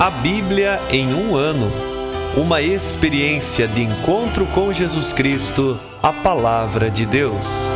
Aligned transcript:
A 0.00 0.08
Bíblia 0.08 0.80
em 0.90 1.12
um 1.12 1.36
ano. 1.36 1.70
Uma 2.34 2.62
experiência 2.62 3.68
de 3.68 3.82
encontro 3.82 4.46
com 4.46 4.72
Jesus 4.72 5.12
Cristo, 5.12 5.78
a 6.02 6.10
Palavra 6.10 6.90
de 6.90 7.04
Deus. 7.04 7.68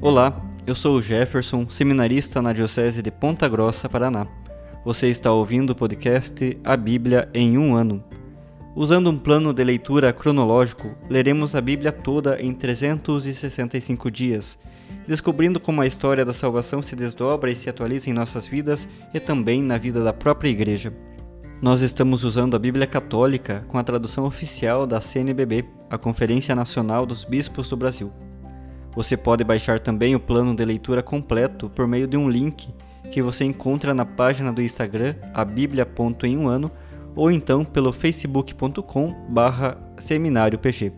Olá, 0.00 0.40
eu 0.64 0.76
sou 0.76 0.98
o 0.98 1.02
Jefferson, 1.02 1.68
seminarista 1.68 2.40
na 2.40 2.52
Diocese 2.52 3.02
de 3.02 3.10
Ponta 3.10 3.48
Grossa, 3.48 3.88
Paraná. 3.88 4.24
Você 4.84 5.08
está 5.08 5.32
ouvindo 5.32 5.70
o 5.70 5.74
podcast 5.74 6.56
A 6.62 6.76
Bíblia 6.76 7.28
em 7.34 7.58
um 7.58 7.74
ano. 7.74 8.04
Usando 8.76 9.10
um 9.10 9.16
plano 9.16 9.54
de 9.54 9.64
leitura 9.64 10.12
cronológico, 10.12 10.94
leremos 11.08 11.54
a 11.54 11.62
Bíblia 11.62 11.90
toda 11.90 12.38
em 12.42 12.52
365 12.52 14.10
dias, 14.10 14.58
descobrindo 15.08 15.58
como 15.58 15.80
a 15.80 15.86
história 15.86 16.26
da 16.26 16.32
salvação 16.34 16.82
se 16.82 16.94
desdobra 16.94 17.50
e 17.50 17.56
se 17.56 17.70
atualiza 17.70 18.10
em 18.10 18.12
nossas 18.12 18.46
vidas 18.46 18.86
e 19.14 19.18
também 19.18 19.62
na 19.62 19.78
vida 19.78 20.04
da 20.04 20.12
própria 20.12 20.50
Igreja. 20.50 20.92
Nós 21.62 21.80
estamos 21.80 22.22
usando 22.22 22.54
a 22.54 22.58
Bíblia 22.58 22.86
Católica 22.86 23.64
com 23.66 23.78
a 23.78 23.82
tradução 23.82 24.26
oficial 24.26 24.86
da 24.86 25.00
CNBB, 25.00 25.64
a 25.88 25.96
Conferência 25.96 26.54
Nacional 26.54 27.06
dos 27.06 27.24
Bispos 27.24 27.70
do 27.70 27.78
Brasil. 27.78 28.12
Você 28.94 29.16
pode 29.16 29.42
baixar 29.42 29.80
também 29.80 30.14
o 30.14 30.20
plano 30.20 30.54
de 30.54 30.66
leitura 30.66 31.02
completo 31.02 31.70
por 31.70 31.86
meio 31.86 32.06
de 32.06 32.18
um 32.18 32.28
link 32.28 32.68
que 33.10 33.22
você 33.22 33.44
encontra 33.44 33.94
na 33.94 34.04
página 34.04 34.52
do 34.52 34.60
Instagram, 34.60 35.14
a 35.32 35.40
ano, 36.46 36.70
ou 37.16 37.30
então 37.30 37.64
pelo 37.64 37.92
facebook.com 37.92 39.14
barra 39.30 39.76
seminário 39.98 40.58
PG. 40.58 40.92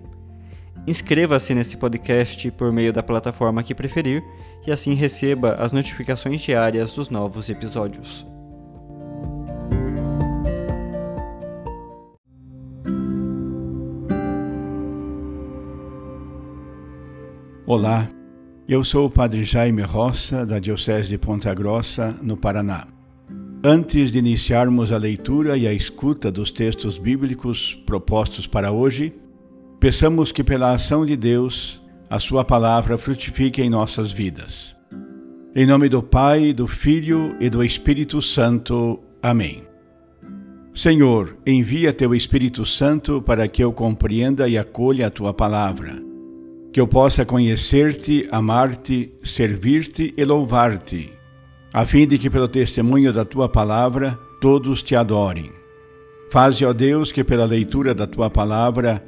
Inscreva-se 0.86 1.54
nesse 1.54 1.76
podcast 1.76 2.50
por 2.50 2.72
meio 2.72 2.92
da 2.92 3.02
plataforma 3.02 3.62
que 3.62 3.74
preferir 3.74 4.24
e 4.66 4.72
assim 4.72 4.94
receba 4.94 5.52
as 5.54 5.70
notificações 5.70 6.40
diárias 6.40 6.94
dos 6.94 7.08
novos 7.08 7.48
episódios. 7.48 8.26
Olá, 17.66 18.08
eu 18.66 18.82
sou 18.82 19.06
o 19.06 19.10
Padre 19.10 19.44
Jaime 19.44 19.82
Roça, 19.82 20.46
da 20.46 20.58
Diocese 20.58 21.10
de 21.10 21.18
Ponta 21.18 21.52
Grossa, 21.52 22.16
no 22.22 22.34
Paraná. 22.34 22.97
Antes 23.70 24.10
de 24.10 24.18
iniciarmos 24.18 24.92
a 24.92 24.96
leitura 24.96 25.54
e 25.54 25.66
a 25.66 25.74
escuta 25.74 26.32
dos 26.32 26.50
textos 26.50 26.96
bíblicos 26.96 27.78
propostos 27.84 28.46
para 28.46 28.72
hoje, 28.72 29.12
peçamos 29.78 30.32
que, 30.32 30.42
pela 30.42 30.72
ação 30.72 31.04
de 31.04 31.14
Deus, 31.14 31.78
a 32.08 32.18
Sua 32.18 32.46
palavra 32.46 32.96
frutifique 32.96 33.60
em 33.60 33.68
nossas 33.68 34.10
vidas. 34.10 34.74
Em 35.54 35.66
nome 35.66 35.90
do 35.90 36.02
Pai, 36.02 36.54
do 36.54 36.66
Filho 36.66 37.36
e 37.38 37.50
do 37.50 37.62
Espírito 37.62 38.22
Santo. 38.22 39.00
Amém. 39.22 39.62
Senhor, 40.72 41.36
envia 41.46 41.92
Teu 41.92 42.14
Espírito 42.14 42.64
Santo 42.64 43.20
para 43.20 43.46
que 43.48 43.62
eu 43.62 43.70
compreenda 43.70 44.48
e 44.48 44.56
acolha 44.56 45.08
a 45.08 45.10
Tua 45.10 45.34
palavra, 45.34 46.02
que 46.72 46.80
eu 46.80 46.88
possa 46.88 47.22
conhecer-te, 47.22 48.26
amar-te, 48.30 49.12
servir-te 49.22 50.14
e 50.16 50.24
louvar-te 50.24 51.17
a 51.72 51.84
fim 51.84 52.06
de 52.06 52.18
que 52.18 52.30
pelo 52.30 52.48
testemunho 52.48 53.12
da 53.12 53.24
tua 53.24 53.48
palavra 53.48 54.18
todos 54.40 54.82
te 54.82 54.94
adorem. 54.94 55.50
Faze, 56.30 56.64
ó 56.64 56.72
Deus, 56.72 57.10
que 57.10 57.24
pela 57.24 57.44
leitura 57.44 57.94
da 57.94 58.06
tua 58.06 58.30
palavra 58.30 59.02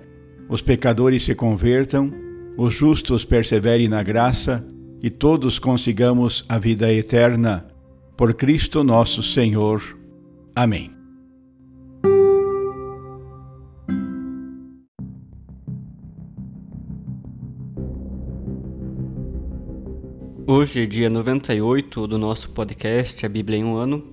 os 0.49 0.63
pecadores 0.63 1.23
se 1.23 1.35
convertam, 1.35 2.11
os 2.57 2.75
justos 2.75 3.25
perseverem 3.25 3.89
na 3.89 4.03
graça 4.03 4.65
e 5.03 5.09
todos 5.09 5.59
consigamos 5.59 6.45
a 6.49 6.59
vida 6.59 6.93
eterna. 6.93 7.67
Por 8.17 8.35
Cristo 8.35 8.85
nosso 8.85 9.23
Senhor. 9.23 9.81
Amém. 10.55 11.00
Hoje, 20.53 20.85
dia 20.85 21.09
98 21.09 22.09
do 22.09 22.19
nosso 22.19 22.51
podcast 22.51 23.25
A 23.25 23.29
Bíblia 23.29 23.59
em 23.59 23.65
um 23.65 23.77
Ano, 23.77 24.05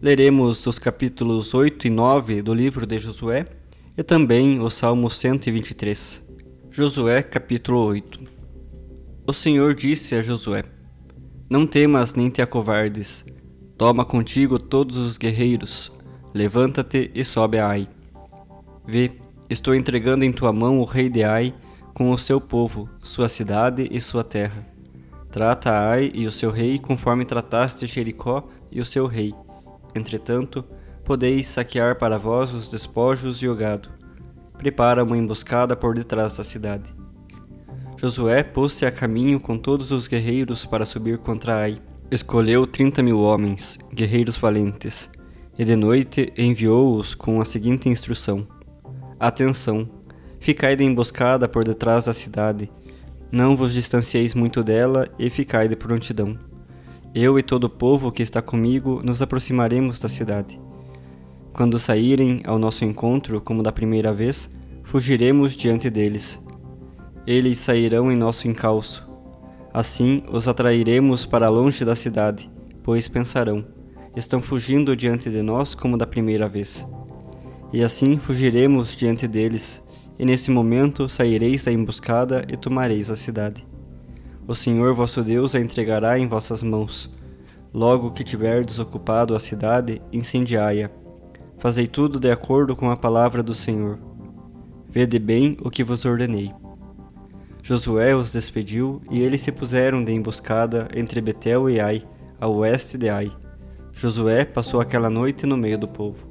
leremos 0.00 0.66
os 0.66 0.78
capítulos 0.78 1.52
8 1.52 1.88
e 1.88 1.90
9 1.90 2.40
do 2.40 2.54
livro 2.54 2.86
de 2.86 2.98
Josué 2.98 3.46
e 3.94 4.02
também 4.02 4.58
o 4.58 4.70
Salmo 4.70 5.10
123. 5.10 6.26
Josué, 6.70 7.22
capítulo 7.22 7.84
8 7.84 8.20
O 9.26 9.34
Senhor 9.34 9.74
disse 9.74 10.14
a 10.14 10.22
Josué: 10.22 10.64
Não 11.50 11.66
temas 11.66 12.14
nem 12.14 12.30
te 12.30 12.40
acovardes, 12.40 13.22
toma 13.76 14.02
contigo 14.02 14.58
todos 14.58 14.96
os 14.96 15.18
guerreiros, 15.18 15.92
levanta-te 16.32 17.10
e 17.14 17.22
sobe 17.22 17.58
a 17.58 17.68
Ai. 17.68 17.86
Vê, 18.86 19.12
estou 19.50 19.74
entregando 19.74 20.24
em 20.24 20.32
tua 20.32 20.54
mão 20.54 20.80
o 20.80 20.84
rei 20.84 21.10
de 21.10 21.22
Ai 21.22 21.52
com 21.92 22.12
o 22.12 22.16
seu 22.16 22.40
povo, 22.40 22.88
sua 23.02 23.28
cidade 23.28 23.86
e 23.90 24.00
sua 24.00 24.24
terra 24.24 24.74
Trata 25.36 25.70
Ai 25.70 26.10
e 26.14 26.26
o 26.26 26.30
seu 26.30 26.50
rei 26.50 26.78
conforme 26.78 27.22
trataste 27.22 27.86
Jericó 27.86 28.48
e 28.72 28.80
o 28.80 28.86
seu 28.86 29.06
rei. 29.06 29.34
Entretanto, 29.94 30.64
podeis 31.04 31.46
saquear 31.46 31.98
para 31.98 32.18
vós 32.18 32.54
os 32.54 32.68
despojos 32.68 33.42
e 33.42 33.46
o 33.46 33.54
gado. 33.54 33.90
Prepara 34.56 35.04
uma 35.04 35.14
emboscada 35.14 35.76
por 35.76 35.94
detrás 35.94 36.32
da 36.32 36.42
cidade. 36.42 36.90
Josué 37.98 38.42
pôs-se 38.42 38.86
a 38.86 38.90
caminho 38.90 39.38
com 39.38 39.58
todos 39.58 39.92
os 39.92 40.08
guerreiros 40.08 40.64
para 40.64 40.86
subir 40.86 41.18
contra 41.18 41.58
Ai. 41.58 41.82
Escolheu 42.10 42.66
trinta 42.66 43.02
mil 43.02 43.20
homens, 43.20 43.78
guerreiros 43.92 44.38
valentes, 44.38 45.10
e 45.58 45.66
de 45.66 45.76
noite 45.76 46.32
enviou-os 46.34 47.14
com 47.14 47.42
a 47.42 47.44
seguinte 47.44 47.90
instrução: 47.90 48.48
Atenção! 49.20 49.86
Ficai 50.40 50.74
de 50.76 50.84
emboscada 50.84 51.46
por 51.46 51.62
detrás 51.62 52.06
da 52.06 52.14
cidade 52.14 52.70
não 53.30 53.56
vos 53.56 53.72
distancieis 53.72 54.34
muito 54.34 54.62
dela 54.62 55.08
e 55.18 55.28
ficai 55.28 55.68
de 55.68 55.76
prontidão. 55.76 56.38
Eu 57.14 57.38
e 57.38 57.42
todo 57.42 57.64
o 57.64 57.70
povo 57.70 58.12
que 58.12 58.22
está 58.22 58.40
comigo 58.40 59.00
nos 59.02 59.22
aproximaremos 59.22 60.00
da 60.00 60.08
cidade. 60.08 60.60
Quando 61.52 61.78
saírem 61.78 62.42
ao 62.44 62.58
nosso 62.58 62.84
encontro, 62.84 63.40
como 63.40 63.62
da 63.62 63.72
primeira 63.72 64.12
vez, 64.12 64.50
fugiremos 64.84 65.56
diante 65.56 65.88
deles. 65.88 66.38
Eles 67.26 67.58
sairão 67.58 68.12
em 68.12 68.16
nosso 68.16 68.46
encalço. 68.46 69.08
Assim 69.72 70.22
os 70.30 70.46
atrairemos 70.46 71.26
para 71.26 71.48
longe 71.48 71.84
da 71.84 71.94
cidade, 71.94 72.50
pois 72.82 73.08
pensarão: 73.08 73.64
estão 74.14 74.40
fugindo 74.40 74.96
diante 74.96 75.30
de 75.30 75.42
nós 75.42 75.74
como 75.74 75.96
da 75.96 76.06
primeira 76.06 76.48
vez. 76.48 76.86
E 77.72 77.82
assim 77.82 78.16
fugiremos 78.18 78.94
diante 78.94 79.26
deles 79.26 79.82
e 80.18 80.24
nesse 80.24 80.50
momento 80.50 81.08
saireis 81.08 81.64
da 81.64 81.72
emboscada 81.72 82.44
e 82.48 82.56
tomareis 82.56 83.10
a 83.10 83.16
cidade. 83.16 83.66
O 84.46 84.54
Senhor 84.54 84.94
vosso 84.94 85.22
Deus 85.22 85.54
a 85.54 85.60
entregará 85.60 86.18
em 86.18 86.26
vossas 86.26 86.62
mãos. 86.62 87.10
Logo 87.74 88.12
que 88.12 88.24
tiverdes 88.24 88.78
ocupado 88.78 89.34
a 89.34 89.40
cidade, 89.40 90.00
incendiai-a. 90.12 90.90
Fazei 91.58 91.86
tudo 91.86 92.20
de 92.20 92.30
acordo 92.30 92.76
com 92.76 92.90
a 92.90 92.96
palavra 92.96 93.42
do 93.42 93.54
Senhor. 93.54 93.98
Vede 94.88 95.18
bem 95.18 95.56
o 95.60 95.70
que 95.70 95.84
vos 95.84 96.04
ordenei. 96.04 96.52
Josué 97.62 98.14
os 98.14 98.30
despediu, 98.30 99.02
e 99.10 99.20
eles 99.20 99.40
se 99.40 99.50
puseram 99.50 100.04
de 100.04 100.12
emboscada 100.12 100.88
entre 100.94 101.20
Betel 101.20 101.68
e 101.68 101.80
Ai, 101.80 102.04
a 102.40 102.46
oeste 102.46 102.96
de 102.96 103.08
Ai. 103.08 103.32
Josué 103.92 104.44
passou 104.44 104.80
aquela 104.80 105.10
noite 105.10 105.44
no 105.44 105.56
meio 105.56 105.76
do 105.76 105.88
povo. 105.88 106.24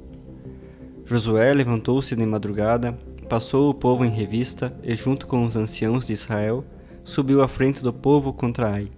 Josué 1.04 1.52
levantou-se 1.52 2.16
de 2.16 2.24
madrugada 2.24 2.98
passou 3.28 3.70
o 3.70 3.74
povo 3.74 4.04
em 4.04 4.10
revista 4.10 4.74
e, 4.82 4.94
junto 4.94 5.26
com 5.26 5.44
os 5.44 5.56
anciãos 5.56 6.06
de 6.06 6.12
Israel, 6.12 6.64
subiu 7.04 7.42
à 7.42 7.48
frente 7.48 7.82
do 7.82 7.92
povo 7.92 8.32
contra 8.32 8.68
Ai. 8.68 8.88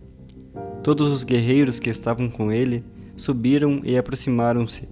Todos 0.82 1.08
os 1.08 1.24
guerreiros 1.24 1.78
que 1.78 1.90
estavam 1.90 2.30
com 2.30 2.52
ele 2.52 2.84
subiram 3.16 3.80
e 3.84 3.98
aproximaram-se, 3.98 4.88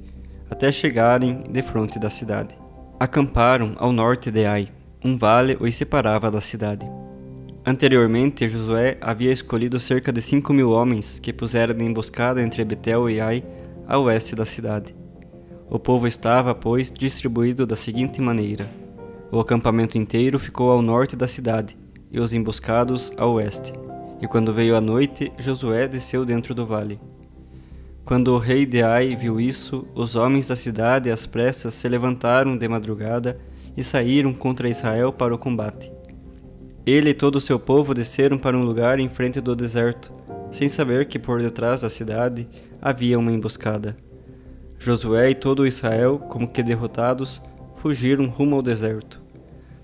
até 0.51 0.71
chegarem 0.71 1.45
de 1.51 1.63
frente 1.63 1.99
da 1.99 2.11
cidade. 2.11 2.55
Acamparam 2.99 3.75
ao 3.77 3.93
norte 3.93 4.31
de 4.31 4.45
Ai, 4.45 4.69
um 5.05 5.17
vale 5.17 5.57
os 5.61 5.75
separava 5.75 6.31
da 6.31 6.41
cidade. 6.41 6.87
Anteriormente, 7.65 8.49
Josué 8.49 8.97
havia 9.01 9.33
escolhido 9.33 9.81
cerca 9.81 10.13
de 10.13 10.23
cinco 10.23 10.53
mil 10.53 10.71
homens 10.71 11.19
que 11.19 11.33
puseram 11.33 11.75
de 11.75 11.85
emboscada 11.85 12.41
entre 12.41 12.65
Betel 12.65 13.11
e 13.11 13.21
Ai, 13.21 13.45
a 13.89 13.99
oeste 13.99 14.37
da 14.37 14.45
cidade. 14.45 14.95
O 15.69 15.79
povo 15.79 16.07
estava, 16.07 16.55
pois, 16.55 16.91
distribuído 16.91 17.67
da 17.67 17.75
seguinte 17.75 18.21
maneira: 18.21 18.67
o 19.31 19.41
acampamento 19.41 19.99
inteiro 19.99 20.39
ficou 20.39 20.71
ao 20.71 20.81
norte 20.81 21.17
da 21.17 21.27
cidade, 21.27 21.77
e 22.11 22.21
os 22.21 22.33
emboscados 22.33 23.13
a 23.17 23.27
oeste. 23.27 23.73
E 24.21 24.27
quando 24.27 24.53
veio 24.53 24.77
a 24.77 24.81
noite, 24.81 25.33
Josué 25.39 25.87
desceu 25.87 26.25
dentro 26.25 26.55
do 26.55 26.67
vale. 26.67 26.99
Quando 28.05 28.29
o 28.29 28.39
rei 28.39 28.65
de 28.65 28.83
Ai 28.83 29.17
viu 29.17 29.41
isso, 29.41 29.87
os 29.95 30.15
homens 30.15 30.49
da 30.49 30.57
cidade 30.57 31.11
às 31.11 31.27
pressas 31.27 31.75
se 31.75 31.89
levantaram 31.89 32.57
de 32.57 32.69
madrugada 32.69 33.39
e 33.77 33.83
saíram 33.83 34.33
contra 34.33 34.69
Israel 34.69 35.13
para 35.13 35.35
o 35.35 35.39
combate. 35.39 35.93
Ele 36.87 37.11
e 37.11 37.15
todo 37.15 37.37
o 37.37 37.41
seu 37.41 37.59
povo 37.59 37.93
desceram 37.93 38.39
para 38.39 38.57
um 38.57 38.63
lugar 38.63 39.01
em 39.01 39.09
frente 39.09 39.41
do 39.41 39.57
deserto, 39.57 40.13
sem 40.53 40.69
saber 40.69 41.09
que 41.09 41.19
por 41.19 41.43
detrás 41.43 41.81
da 41.81 41.91
cidade 41.91 42.49
havia 42.81 43.19
uma 43.19 43.33
emboscada. 43.33 43.97
Josué 44.79 45.31
e 45.31 45.35
todo 45.35 45.67
Israel, 45.67 46.19
como 46.19 46.47
que 46.47 46.63
derrotados, 46.63 47.43
fugiram 47.77 48.27
rumo 48.27 48.57
ao 48.57 48.63
deserto. 48.63 49.21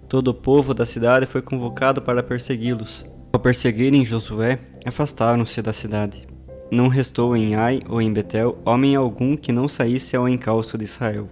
Todo 0.09 0.29
o 0.29 0.35
povo 0.35 0.75
da 0.75 0.85
cidade 0.85 1.27
foi 1.27 1.41
convocado 1.41 2.03
para 2.03 2.23
persegui-los. 2.23 3.07
Ao 3.33 3.41
perseguirem 3.41 4.05
Josué, 4.05 4.59
afastaram-se 4.85 5.63
da 5.63 5.73
cidade. 5.73 6.27
Não 6.71 6.89
restou 6.89 7.37
em 7.37 7.55
Ai 7.55 7.81
ou 7.89 8.01
em 8.01 8.13
Betel 8.13 8.59
homem 8.65 8.95
algum 8.95 9.37
que 9.37 9.53
não 9.53 9.69
saísse 9.69 10.17
ao 10.17 10.29
encalço 10.29 10.77
de 10.77 10.85
Israel. 10.85 11.29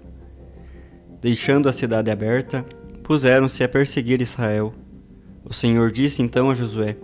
Deixando 1.20 1.68
a 1.68 1.72
cidade 1.72 2.10
aberta, 2.10 2.64
puseram-se 3.02 3.62
a 3.62 3.68
perseguir 3.68 4.22
Israel. 4.22 4.72
O 5.44 5.52
Senhor 5.52 5.90
disse 5.90 6.22
então 6.22 6.50
a 6.50 6.54
Josué: 6.54 6.96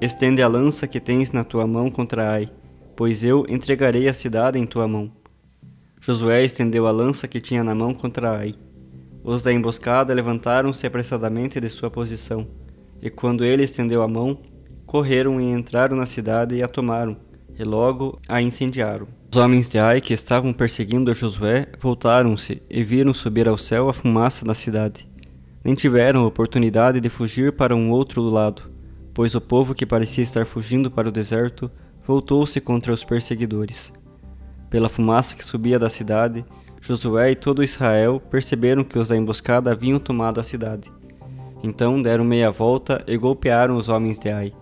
Estende 0.00 0.42
a 0.42 0.48
lança 0.48 0.86
que 0.86 1.00
tens 1.00 1.32
na 1.32 1.42
tua 1.42 1.66
mão 1.66 1.90
contra 1.90 2.32
Ai, 2.32 2.48
pois 2.94 3.24
eu 3.24 3.44
entregarei 3.48 4.08
a 4.08 4.12
cidade 4.12 4.58
em 4.58 4.66
tua 4.66 4.86
mão. 4.86 5.10
Josué 6.00 6.44
estendeu 6.44 6.86
a 6.86 6.90
lança 6.90 7.26
que 7.26 7.40
tinha 7.40 7.64
na 7.64 7.74
mão 7.74 7.92
contra 7.92 8.38
Ai. 8.38 8.54
Os 9.22 9.42
da 9.42 9.52
emboscada 9.52 10.14
levantaram-se 10.14 10.86
apressadamente 10.86 11.60
de 11.60 11.68
sua 11.68 11.90
posição, 11.90 12.46
e 13.02 13.10
quando 13.10 13.44
ele 13.44 13.62
estendeu 13.62 14.02
a 14.02 14.08
mão, 14.08 14.38
correram 14.86 15.40
e 15.40 15.50
entraram 15.50 15.96
na 15.96 16.06
cidade 16.06 16.54
e 16.54 16.62
a 16.62 16.68
tomaram, 16.68 17.16
e 17.58 17.62
logo 17.62 18.18
a 18.28 18.40
incendiaram. 18.40 19.06
Os 19.32 19.36
homens 19.36 19.68
de 19.68 19.78
Ai 19.78 20.00
que 20.00 20.12
estavam 20.12 20.52
perseguindo 20.52 21.14
Josué 21.14 21.68
voltaram-se 21.78 22.62
e 22.68 22.82
viram 22.82 23.14
subir 23.14 23.46
ao 23.46 23.56
céu 23.56 23.88
a 23.88 23.92
fumaça 23.92 24.44
da 24.44 24.54
cidade. 24.54 25.08
Nem 25.62 25.74
tiveram 25.74 26.26
oportunidade 26.26 27.00
de 27.00 27.08
fugir 27.08 27.52
para 27.52 27.76
um 27.76 27.90
outro 27.90 28.22
lado, 28.22 28.62
pois 29.14 29.34
o 29.34 29.40
povo 29.40 29.74
que 29.74 29.86
parecia 29.86 30.24
estar 30.24 30.46
fugindo 30.46 30.90
para 30.90 31.08
o 31.08 31.12
deserto 31.12 31.70
voltou-se 32.04 32.60
contra 32.60 32.92
os 32.92 33.04
perseguidores. 33.04 33.92
Pela 34.68 34.88
fumaça 34.88 35.36
que 35.36 35.46
subia 35.46 35.78
da 35.78 35.88
cidade, 35.88 36.44
Josué 36.80 37.32
e 37.32 37.34
todo 37.34 37.62
Israel 37.62 38.18
perceberam 38.18 38.82
que 38.82 38.98
os 38.98 39.08
da 39.08 39.16
emboscada 39.16 39.70
haviam 39.70 39.98
tomado 39.98 40.40
a 40.40 40.42
cidade. 40.42 40.90
Então 41.62 42.00
deram 42.00 42.24
meia 42.24 42.50
volta 42.50 43.04
e 43.06 43.16
golpearam 43.18 43.76
os 43.76 43.88
homens 43.90 44.18
de 44.18 44.30
Ai. 44.30 44.52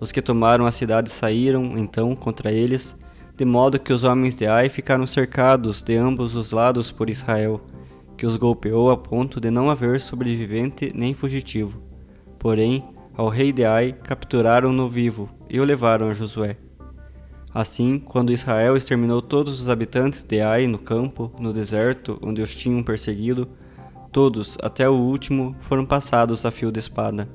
Os 0.00 0.10
que 0.10 0.20
tomaram 0.20 0.66
a 0.66 0.72
cidade 0.72 1.10
saíram, 1.10 1.78
então, 1.78 2.16
contra 2.16 2.50
eles, 2.50 2.96
de 3.36 3.44
modo 3.44 3.78
que 3.78 3.92
os 3.92 4.02
homens 4.02 4.34
de 4.34 4.46
Ai 4.46 4.68
ficaram 4.68 5.06
cercados 5.06 5.82
de 5.82 5.96
ambos 5.96 6.34
os 6.34 6.50
lados 6.50 6.90
por 6.90 7.08
Israel, 7.08 7.60
que 8.16 8.26
os 8.26 8.36
golpeou 8.36 8.90
a 8.90 8.96
ponto 8.96 9.40
de 9.40 9.50
não 9.50 9.70
haver 9.70 10.00
sobrevivente 10.00 10.92
nem 10.94 11.14
fugitivo. 11.14 11.80
Porém, 12.38 12.84
ao 13.16 13.28
rei 13.28 13.52
de 13.52 13.64
Ai 13.64 13.92
capturaram-no 13.92 14.88
vivo 14.88 15.30
e 15.48 15.60
o 15.60 15.64
levaram 15.64 16.08
a 16.08 16.12
Josué. 16.12 16.56
Assim, 17.58 17.98
quando 17.98 18.34
Israel 18.34 18.76
exterminou 18.76 19.22
todos 19.22 19.58
os 19.58 19.70
habitantes 19.70 20.22
de 20.22 20.42
Ai 20.42 20.66
no 20.66 20.76
campo, 20.78 21.32
no 21.40 21.54
deserto, 21.54 22.18
onde 22.20 22.42
os 22.42 22.54
tinham 22.54 22.82
perseguido, 22.82 23.48
todos, 24.12 24.58
até 24.62 24.86
o 24.86 24.92
último, 24.92 25.56
foram 25.62 25.86
passados 25.86 26.44
a 26.44 26.50
fio 26.50 26.70
de 26.70 26.78
espada. 26.78 27.26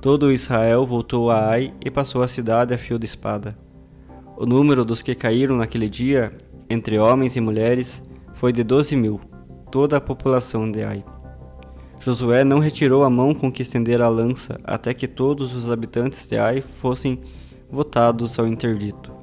Todo 0.00 0.30
Israel 0.30 0.86
voltou 0.86 1.32
a 1.32 1.48
Ai 1.48 1.74
e 1.84 1.90
passou 1.90 2.22
a 2.22 2.28
cidade 2.28 2.72
a 2.72 2.78
fio 2.78 2.96
de 2.96 3.06
espada. 3.06 3.58
O 4.36 4.46
número 4.46 4.84
dos 4.84 5.02
que 5.02 5.16
caíram 5.16 5.56
naquele 5.56 5.90
dia, 5.90 6.32
entre 6.70 6.96
homens 6.96 7.34
e 7.34 7.40
mulheres, 7.40 8.08
foi 8.34 8.52
de 8.52 8.62
doze 8.62 8.94
mil, 8.94 9.18
toda 9.68 9.96
a 9.96 10.00
população 10.00 10.70
de 10.70 10.84
Ai. 10.84 11.04
Josué 11.98 12.44
não 12.44 12.60
retirou 12.60 13.02
a 13.02 13.10
mão 13.10 13.34
com 13.34 13.50
que 13.50 13.62
estendera 13.62 14.04
a 14.04 14.08
lança 14.08 14.60
até 14.62 14.94
que 14.94 15.08
todos 15.08 15.52
os 15.52 15.72
habitantes 15.72 16.28
de 16.28 16.38
Ai 16.38 16.60
fossem 16.60 17.20
votados 17.68 18.38
ao 18.38 18.46
interdito. 18.46 19.18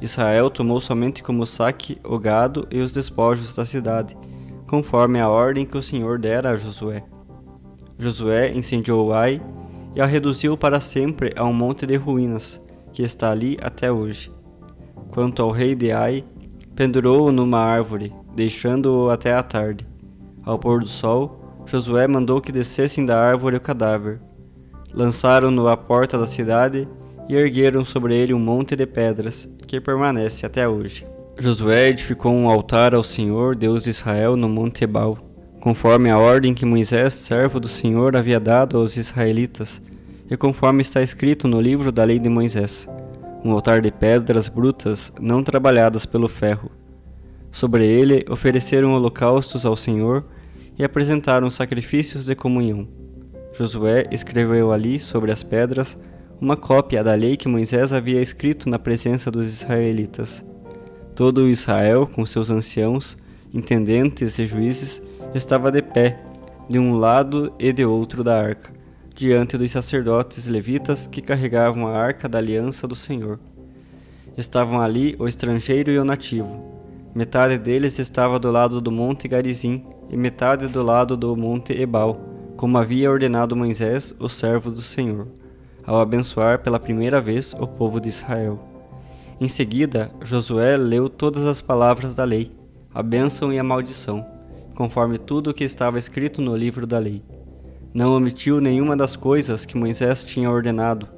Israel 0.00 0.48
tomou 0.50 0.80
somente 0.80 1.22
como 1.22 1.44
saque 1.44 1.98
o 2.04 2.18
gado 2.18 2.66
e 2.70 2.80
os 2.80 2.92
despojos 2.92 3.54
da 3.54 3.64
cidade, 3.64 4.16
conforme 4.66 5.20
a 5.20 5.28
ordem 5.28 5.66
que 5.66 5.76
o 5.76 5.82
Senhor 5.82 6.18
dera 6.18 6.50
a 6.50 6.56
Josué. 6.56 7.02
Josué 7.98 8.52
incendiou 8.52 9.12
Ai 9.12 9.42
e 9.94 10.00
a 10.00 10.06
reduziu 10.06 10.56
para 10.56 10.78
sempre 10.78 11.32
a 11.36 11.44
um 11.44 11.52
monte 11.52 11.84
de 11.84 11.96
ruínas, 11.96 12.64
que 12.92 13.02
está 13.02 13.30
ali 13.30 13.58
até 13.60 13.90
hoje. 13.90 14.32
Quanto 15.10 15.42
ao 15.42 15.50
rei 15.50 15.74
de 15.74 15.90
Ai, 15.90 16.24
pendurou-o 16.76 17.32
numa 17.32 17.58
árvore, 17.58 18.14
deixando-o 18.36 19.10
até 19.10 19.34
a 19.34 19.42
tarde. 19.42 19.86
Ao 20.44 20.58
pôr 20.58 20.80
do 20.80 20.88
sol, 20.88 21.62
Josué 21.66 22.06
mandou 22.06 22.40
que 22.40 22.52
descessem 22.52 23.04
da 23.04 23.20
árvore 23.20 23.56
o 23.56 23.60
cadáver. 23.60 24.20
Lançaram-no 24.94 25.66
à 25.66 25.76
porta 25.76 26.16
da 26.16 26.26
cidade 26.26 26.88
e 27.28 27.34
ergueram 27.34 27.84
sobre 27.84 28.16
ele 28.16 28.32
um 28.32 28.38
monte 28.38 28.74
de 28.74 28.86
pedras, 28.86 29.48
que 29.66 29.80
permanece 29.80 30.46
até 30.46 30.66
hoje. 30.66 31.06
Josué 31.38 31.88
edificou 31.88 32.32
um 32.32 32.48
altar 32.48 32.94
ao 32.94 33.04
Senhor, 33.04 33.54
Deus 33.54 33.84
de 33.84 33.90
Israel, 33.90 34.36
no 34.36 34.48
Monte 34.48 34.84
Ebal, 34.84 35.18
conforme 35.60 36.10
a 36.10 36.18
ordem 36.18 36.54
que 36.54 36.64
Moisés, 36.64 37.14
servo 37.14 37.60
do 37.60 37.68
Senhor, 37.68 38.16
havia 38.16 38.40
dado 38.40 38.78
aos 38.78 38.96
israelitas, 38.96 39.80
e 40.30 40.36
conforme 40.36 40.80
está 40.80 41.02
escrito 41.02 41.46
no 41.46 41.60
livro 41.60 41.92
da 41.92 42.04
lei 42.04 42.18
de 42.18 42.28
Moisés, 42.28 42.88
um 43.44 43.52
altar 43.52 43.80
de 43.80 43.90
pedras 43.90 44.48
brutas, 44.48 45.12
não 45.20 45.44
trabalhadas 45.44 46.04
pelo 46.04 46.28
ferro. 46.28 46.70
Sobre 47.50 47.86
ele 47.86 48.24
ofereceram 48.28 48.94
holocaustos 48.94 49.64
ao 49.64 49.76
Senhor 49.76 50.24
e 50.78 50.84
apresentaram 50.84 51.50
sacrifícios 51.50 52.26
de 52.26 52.34
comunhão. 52.34 52.86
Josué 53.52 54.06
escreveu 54.10 54.72
ali, 54.72 55.00
sobre 55.00 55.32
as 55.32 55.42
pedras, 55.42 55.96
uma 56.40 56.56
cópia 56.56 57.02
da 57.02 57.14
lei 57.14 57.36
que 57.36 57.48
Moisés 57.48 57.92
havia 57.92 58.22
escrito 58.22 58.68
na 58.68 58.78
presença 58.78 59.28
dos 59.28 59.48
israelitas. 59.48 60.44
Todo 61.14 61.42
o 61.42 61.48
Israel, 61.48 62.06
com 62.06 62.24
seus 62.24 62.48
anciãos, 62.48 63.18
intendentes 63.52 64.38
e 64.38 64.46
juízes, 64.46 65.02
estava 65.34 65.72
de 65.72 65.82
pé, 65.82 66.22
de 66.68 66.78
um 66.78 66.94
lado 66.94 67.52
e 67.58 67.72
de 67.72 67.84
outro 67.84 68.22
da 68.22 68.40
arca, 68.40 68.72
diante 69.16 69.58
dos 69.58 69.72
sacerdotes 69.72 70.46
levitas 70.46 71.08
que 71.08 71.20
carregavam 71.20 71.88
a 71.88 71.98
arca 71.98 72.28
da 72.28 72.38
aliança 72.38 72.86
do 72.86 72.94
Senhor. 72.94 73.40
Estavam 74.36 74.80
ali 74.80 75.16
o 75.18 75.26
estrangeiro 75.26 75.90
e 75.90 75.98
o 75.98 76.04
nativo. 76.04 76.62
Metade 77.12 77.58
deles 77.58 77.98
estava 77.98 78.38
do 78.38 78.52
lado 78.52 78.80
do 78.80 78.92
monte 78.92 79.26
Garizim 79.26 79.84
e 80.08 80.16
metade 80.16 80.68
do 80.68 80.84
lado 80.84 81.16
do 81.16 81.34
monte 81.34 81.72
Ebal, 81.72 82.16
como 82.56 82.78
havia 82.78 83.10
ordenado 83.10 83.56
Moisés, 83.56 84.14
o 84.20 84.28
servo 84.28 84.70
do 84.70 84.82
Senhor 84.82 85.37
ao 85.88 86.02
abençoar 86.02 86.58
pela 86.58 86.78
primeira 86.78 87.18
vez 87.18 87.54
o 87.54 87.66
povo 87.66 87.98
de 87.98 88.10
Israel. 88.10 88.60
Em 89.40 89.48
seguida, 89.48 90.10
Josué 90.20 90.76
leu 90.76 91.08
todas 91.08 91.46
as 91.46 91.62
palavras 91.62 92.14
da 92.14 92.24
lei, 92.24 92.52
a 92.92 93.02
bênção 93.02 93.50
e 93.50 93.58
a 93.58 93.64
maldição, 93.64 94.26
conforme 94.74 95.16
tudo 95.16 95.48
o 95.48 95.54
que 95.54 95.64
estava 95.64 95.98
escrito 95.98 96.42
no 96.42 96.54
livro 96.54 96.86
da 96.86 96.98
lei. 96.98 97.22
Não 97.94 98.14
omitiu 98.14 98.60
nenhuma 98.60 98.94
das 98.94 99.16
coisas 99.16 99.64
que 99.64 99.78
Moisés 99.78 100.22
tinha 100.22 100.50
ordenado, 100.50 101.08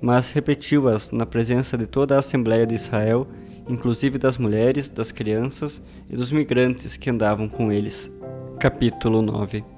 mas 0.00 0.30
repetiu-as 0.30 1.10
na 1.10 1.26
presença 1.26 1.76
de 1.76 1.86
toda 1.86 2.16
a 2.16 2.20
Assembleia 2.20 2.66
de 2.66 2.74
Israel, 2.74 3.28
inclusive 3.68 4.16
das 4.16 4.38
mulheres, 4.38 4.88
das 4.88 5.12
crianças 5.12 5.82
e 6.08 6.16
dos 6.16 6.32
migrantes 6.32 6.96
que 6.96 7.10
andavam 7.10 7.46
com 7.46 7.70
eles. 7.70 8.10
Capítulo 8.58 9.20
9 9.20 9.73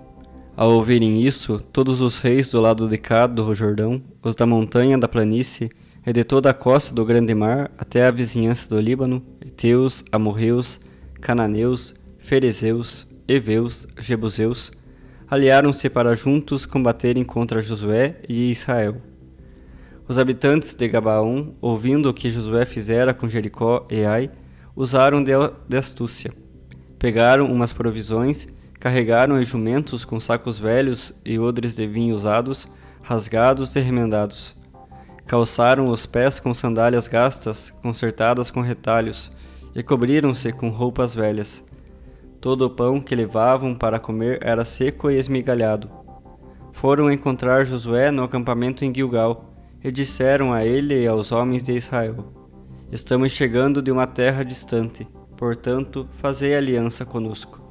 ao 0.57 0.73
ouvirem 0.73 1.23
isso, 1.23 1.61
todos 1.71 2.01
os 2.01 2.19
reis 2.19 2.49
do 2.49 2.63
lado 2.63 2.89
de 2.89 2.97
cá 2.97 3.27
do 3.27 3.55
Jordão, 3.55 4.03
os 4.23 4.35
da 4.35 4.47
montanha 4.47 4.97
da 4.97 5.07
planície 5.07 5.71
e 6.07 6.11
de 6.15 6.25
toda 6.25 6.49
a 6.49 6.55
costa 6.55 6.95
do 6.95 7.05
grande 7.05 7.35
mar 7.35 7.71
até 7.77 8.07
a 8.07 8.11
vizinhança 8.11 8.67
do 8.67 8.81
Líbano, 8.81 9.23
Eteus, 9.45 10.03
Amorreus, 10.11 10.81
Cananeus, 11.21 11.95
Ferezeus, 12.19 13.07
Eveus, 13.29 13.87
Jebuseus, 14.01 14.73
aliaram-se 15.29 15.91
para 15.91 16.15
juntos 16.15 16.65
combaterem 16.65 17.23
contra 17.23 17.61
Josué 17.61 18.17
e 18.27 18.51
Israel. 18.51 18.97
Os 20.09 20.19
habitantes 20.19 20.75
de 20.75 20.89
Gabaon, 20.89 21.53
ouvindo 21.61 22.09
o 22.09 22.15
que 22.15 22.31
Josué 22.31 22.65
fizera 22.65 23.13
com 23.13 23.29
Jericó 23.29 23.87
e 23.91 24.07
Ai, 24.07 24.31
usaram 24.75 25.23
de 25.23 25.77
astúcia. 25.77 26.33
Pegaram 26.99 27.53
umas 27.53 27.75
provisões 27.75 28.49
Carregaram 28.78 29.40
os 29.40 29.49
jumentos 29.49 30.04
com 30.04 30.21
sacos 30.21 30.59
velhos 30.59 31.12
e 31.25 31.38
odres 31.38 31.75
de 31.75 31.87
vinho 31.87 32.14
usados, 32.14 32.68
rasgados 33.02 33.75
e 33.75 33.80
remendados. 33.80 34.54
Calçaram 35.26 35.90
os 35.90 36.06
pés 36.06 36.38
com 36.38 36.54
sandálias 36.54 37.09
gastas, 37.09 37.71
consertadas 37.83 38.50
com 38.50 38.61
retalhos, 38.61 39.33
e 39.75 39.83
cobriram-se 39.83 40.52
com 40.52 40.68
roupas 40.68 41.14
velhas. 41.14 41.64
Todo 42.40 42.62
o 42.62 42.71
pão 42.71 43.00
que 43.00 43.14
levavam 43.14 43.75
para 43.75 43.99
comer 43.99 44.38
era 44.40 44.64
seco 44.64 45.11
e 45.11 45.18
esmigalhado. 45.18 45.90
Foram 46.73 47.11
encontrar 47.11 47.64
Josué 47.64 48.11
no 48.11 48.23
acampamento 48.23 48.85
em 48.85 48.95
Gilgal, 48.95 49.52
e 49.83 49.90
disseram 49.90 50.52
a 50.52 50.64
ele 50.64 51.02
e 51.02 51.06
aos 51.06 51.33
homens 51.33 51.62
de 51.62 51.73
Israel: 51.73 52.33
Estamos 52.90 53.33
chegando 53.33 53.83
de 53.83 53.90
uma 53.90 54.06
terra 54.06 54.45
distante, 54.45 55.06
portanto, 55.37 56.09
fazei 56.18 56.54
aliança 56.54 57.04
conosco. 57.04 57.66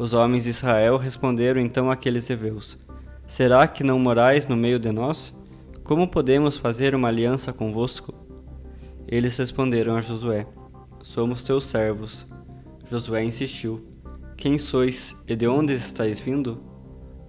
Os 0.00 0.14
homens 0.14 0.44
de 0.44 0.48
Israel 0.48 0.96
responderam 0.96 1.60
então 1.60 1.90
àqueles 1.90 2.30
heveus: 2.30 2.78
Será 3.26 3.68
que 3.68 3.84
não 3.84 3.98
morais 3.98 4.46
no 4.46 4.56
meio 4.56 4.78
de 4.78 4.90
nós? 4.90 5.38
Como 5.84 6.08
podemos 6.08 6.56
fazer 6.56 6.94
uma 6.94 7.08
aliança 7.08 7.52
convosco? 7.52 8.14
Eles 9.06 9.36
responderam 9.36 9.94
a 9.94 10.00
Josué: 10.00 10.46
Somos 11.02 11.44
teus 11.44 11.66
servos. 11.66 12.26
Josué 12.90 13.22
insistiu: 13.24 13.86
Quem 14.38 14.56
sois 14.56 15.14
e 15.28 15.36
de 15.36 15.46
onde 15.46 15.74
estáis 15.74 16.18
vindo? 16.18 16.62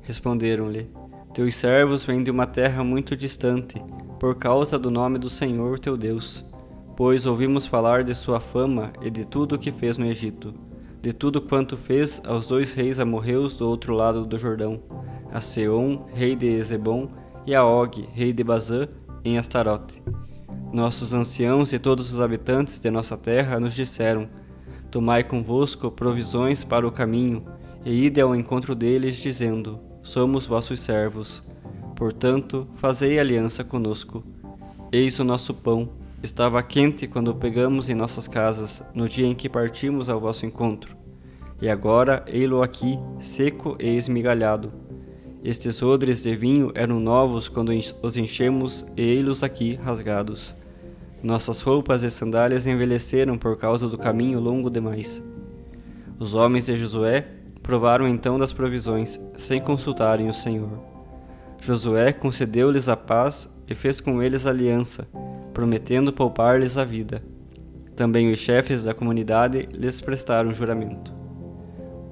Responderam-lhe: 0.03 0.89
Teus 1.33 1.55
servos 1.55 2.05
vêm 2.05 2.23
de 2.23 2.31
uma 2.31 2.45
terra 2.45 2.85
muito 2.85 3.17
distante, 3.17 3.75
por 4.17 4.35
causa 4.35 4.79
do 4.79 4.89
nome 4.89 5.19
do 5.19 5.29
Senhor 5.29 5.77
teu 5.77 5.97
Deus. 5.97 6.41
Pois 6.95 7.25
ouvimos 7.25 7.65
falar 7.65 8.05
de 8.05 8.15
sua 8.15 8.39
fama 8.39 8.93
e 9.01 9.09
de 9.09 9.25
tudo 9.25 9.55
o 9.55 9.59
que 9.59 9.73
fez 9.73 9.97
no 9.97 10.05
Egito, 10.05 10.53
de 11.01 11.12
tudo 11.12 11.41
quanto 11.41 11.75
fez 11.75 12.22
aos 12.25 12.48
dois 12.48 12.74
reis 12.74 13.00
amorreus 13.00 13.55
do 13.55 13.67
outro 13.67 13.93
lado 13.93 14.24
do 14.24 14.38
Jordão, 14.38 14.79
a 15.31 15.41
Seom, 15.41 16.05
rei 16.13 16.36
de 16.36 16.46
Ezebom, 16.48 17.10
e 17.46 17.55
a 17.55 17.65
Og, 17.65 18.08
rei 18.13 18.31
de 18.31 18.43
Bazã, 18.43 18.88
em 19.25 19.38
Astarote. 19.38 20.03
Nossos 20.72 21.13
anciãos 21.13 21.74
e 21.74 21.79
todos 21.79 22.13
os 22.13 22.20
habitantes 22.20 22.79
de 22.79 22.91
nossa 22.91 23.17
terra 23.17 23.60
nos 23.60 23.74
disseram: 23.74 24.29
Tomai 24.91 25.24
convosco 25.24 25.89
provisões 25.89 26.63
para 26.63 26.88
o 26.88 26.91
caminho, 26.91 27.46
e 27.84 28.05
ide 28.05 28.22
ao 28.22 28.36
encontro 28.36 28.75
deles, 28.75 29.15
dizendo: 29.15 29.79
Somos 30.03 30.46
vossos 30.46 30.79
servos. 30.79 31.43
Portanto, 31.96 32.67
fazei 32.75 33.20
aliança 33.20 33.63
conosco. 33.63 34.24
Eis 34.91 35.20
o 35.20 35.24
nosso 35.24 35.53
pão. 35.53 36.00
Estava 36.23 36.61
quente 36.61 37.07
quando 37.07 37.33
pegamos 37.33 37.89
em 37.89 37.95
nossas 37.95 38.27
casas, 38.27 38.83
no 38.93 39.09
dia 39.09 39.25
em 39.25 39.33
que 39.33 39.49
partimos 39.49 40.07
ao 40.07 40.19
vosso 40.19 40.45
encontro. 40.45 40.95
E 41.59 41.67
agora, 41.67 42.23
ei-lo 42.27 42.61
aqui, 42.61 42.99
seco 43.17 43.75
e 43.79 43.95
esmigalhado. 43.95 44.71
Estes 45.43 45.81
odres 45.81 46.21
de 46.21 46.35
vinho 46.35 46.71
eram 46.75 46.99
novos 46.99 47.49
quando 47.49 47.71
os 48.03 48.17
enchemos, 48.17 48.85
e 48.95 49.01
ei-los 49.01 49.41
aqui 49.41 49.73
rasgados. 49.81 50.55
Nossas 51.23 51.59
roupas 51.61 52.03
e 52.03 52.11
sandálias 52.11 52.67
envelheceram 52.67 53.35
por 53.35 53.57
causa 53.57 53.87
do 53.87 53.97
caminho 53.97 54.39
longo 54.39 54.69
demais. 54.69 55.23
Os 56.19 56.35
homens 56.35 56.67
de 56.67 56.77
Josué 56.77 57.29
provaram 57.63 58.07
então 58.07 58.37
das 58.37 58.51
provisões, 58.51 59.19
sem 59.35 59.59
consultarem 59.59 60.29
o 60.29 60.33
Senhor. 60.35 60.79
Josué 61.59 62.13
concedeu-lhes 62.13 62.87
a 62.87 62.95
paz 62.95 63.51
e 63.67 63.73
fez 63.73 63.99
com 63.99 64.21
eles 64.21 64.45
aliança, 64.45 65.07
prometendo 65.61 66.11
poupar-lhes 66.11 66.75
a 66.75 66.83
vida. 66.83 67.21
Também 67.95 68.31
os 68.31 68.39
chefes 68.39 68.83
da 68.83 68.95
comunidade 68.95 69.69
lhes 69.71 70.01
prestaram 70.01 70.51
juramento. 70.51 71.13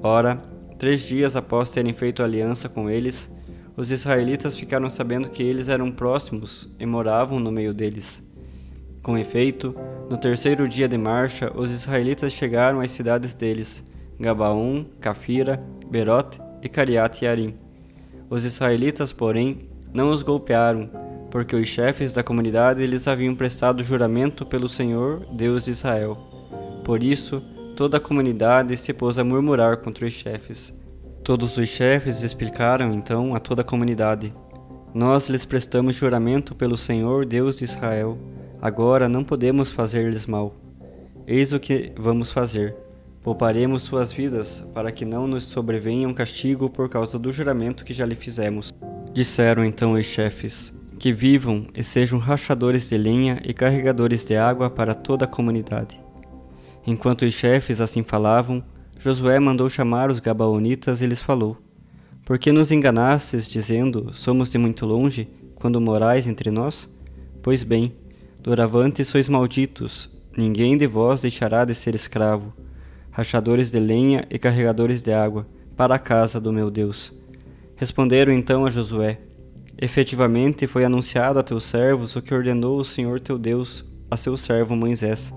Ora, 0.03 0.39
três 0.77 1.01
dias 1.01 1.35
após 1.35 1.71
terem 1.71 1.91
feito 1.91 2.21
aliança 2.21 2.69
com 2.69 2.87
eles, 2.87 3.27
os 3.75 3.91
israelitas 3.91 4.55
ficaram 4.55 4.87
sabendo 4.87 5.29
que 5.29 5.41
eles 5.41 5.67
eram 5.67 5.91
próximos 5.91 6.69
e 6.79 6.85
moravam 6.85 7.39
no 7.39 7.51
meio 7.51 7.73
deles. 7.73 8.23
Com 9.01 9.17
efeito, 9.17 9.75
no 10.07 10.15
terceiro 10.15 10.67
dia 10.67 10.87
de 10.87 10.97
marcha, 10.97 11.51
os 11.55 11.71
israelitas 11.71 12.31
chegaram 12.31 12.81
às 12.81 12.91
cidades 12.91 13.33
deles, 13.33 13.83
Gabaon, 14.19 14.85
Cafira, 15.01 15.59
Berote 15.89 16.39
e 16.61 16.69
Cariat 16.69 17.25
Yarim. 17.25 17.55
Os 18.29 18.45
israelitas, 18.45 19.11
porém, 19.11 19.67
não 19.91 20.11
os 20.11 20.21
golpearam, 20.21 20.87
porque 21.29 21.55
os 21.55 21.67
chefes 21.67 22.13
da 22.13 22.24
comunidade 22.24 22.86
lhes 22.86 23.07
haviam 23.07 23.36
prestado 23.36 23.83
juramento 23.83 24.45
pelo 24.45 24.67
Senhor, 24.67 25.25
Deus 25.31 25.65
de 25.65 25.71
Israel. 25.71 26.17
Por 26.83 27.03
isso, 27.03 27.41
toda 27.75 27.98
a 27.98 28.01
comunidade 28.01 28.75
se 28.77 28.93
pôs 28.93 29.19
a 29.19 29.24
murmurar 29.24 29.77
contra 29.77 30.07
os 30.07 30.13
chefes. 30.13 30.74
Todos 31.24 31.57
os 31.57 31.69
chefes 31.69 32.24
explicaram 32.24 32.93
então 32.93 33.36
a 33.36 33.39
toda 33.39 33.62
a 33.62 33.65
comunidade: 33.65 34.33
Nós 34.93 35.29
lhes 35.29 35.45
prestamos 35.45 35.95
juramento 35.95 36.55
pelo 36.55 36.77
Senhor, 36.77 37.25
Deus 37.25 37.57
de 37.57 37.65
Israel 37.65 38.17
Agora 38.62 39.07
não 39.07 39.24
podemos 39.24 39.71
fazer-lhes 39.71 40.25
mal. 40.25 40.53
Eis 41.25 41.53
o 41.53 41.59
que 41.59 41.93
vamos 41.98 42.29
fazer. 42.29 42.75
Pouparemos 43.24 43.83
suas 43.83 44.12
vidas, 44.12 44.59
para 44.74 44.91
que 44.91 45.05
não 45.05 45.27
nos 45.27 45.45
sobrevenha 45.45 46.07
um 46.07 46.13
castigo 46.13 46.69
por 46.69 46.89
causa 46.89 47.17
do 47.17 47.31
juramento 47.31 47.86
que 47.86 47.93
já 47.93 48.05
lhe 48.05 48.15
fizemos. 48.15 48.74
Disseram 49.13 49.63
então 49.63 49.93
os 49.93 50.05
chefes: 50.05 50.77
Que 50.99 51.13
vivam 51.13 51.65
e 51.73 51.81
sejam 51.81 52.19
rachadores 52.19 52.89
de 52.89 52.97
lenha 52.97 53.41
e 53.45 53.53
carregadores 53.53 54.25
de 54.25 54.35
água 54.35 54.69
para 54.69 54.93
toda 54.93 55.23
a 55.23 55.27
comunidade. 55.27 55.97
Enquanto 56.85 57.21
os 57.21 57.33
chefes 57.33 57.79
assim 57.79 58.03
falavam, 58.03 58.61
Josué 58.99 59.39
mandou 59.39 59.69
chamar 59.69 60.11
os 60.11 60.19
Gabaonitas 60.19 61.01
e 61.01 61.07
lhes 61.07 61.21
falou: 61.21 61.55
Por 62.25 62.37
que 62.37 62.51
nos 62.51 62.69
enganastes, 62.69 63.47
dizendo: 63.47 64.09
Somos 64.13 64.51
de 64.51 64.57
muito 64.57 64.85
longe, 64.85 65.29
quando 65.55 65.79
morais 65.79 66.27
entre 66.27 66.51
nós? 66.51 66.93
Pois 67.41 67.63
bem, 67.63 67.93
Doravante 68.41 69.05
sois 69.05 69.29
malditos, 69.29 70.09
ninguém 70.35 70.75
de 70.75 70.85
vós 70.85 71.21
deixará 71.21 71.63
de 71.63 71.73
ser 71.73 71.95
escravo, 71.95 72.53
rachadores 73.09 73.71
de 73.71 73.79
lenha 73.79 74.27
e 74.29 74.37
carregadores 74.37 75.01
de 75.01 75.13
água, 75.13 75.47
para 75.77 75.95
a 75.95 75.99
casa 75.99 76.41
do 76.41 76.51
meu 76.51 76.69
Deus. 76.69 77.13
Responderam 77.77 78.33
então 78.33 78.65
a 78.65 78.69
Josué: 78.69 79.28
Efetivamente 79.81 80.67
foi 80.67 80.83
anunciado 80.83 81.39
a 81.39 81.43
teus 81.43 81.63
servos 81.63 82.13
o 82.15 82.21
que 82.21 82.33
ordenou 82.33 82.77
o 82.77 82.83
Senhor 82.83 83.21
teu 83.21 83.38
Deus 83.38 83.86
a 84.12 84.17
seu 84.17 84.36
servo 84.36 84.75
Moisés, 84.75 85.33